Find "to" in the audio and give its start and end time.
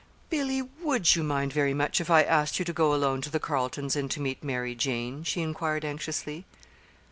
2.65-2.73, 3.21-3.29, 4.09-4.19